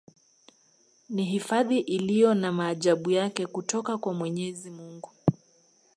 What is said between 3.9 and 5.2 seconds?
kwa mwenyezi Mungu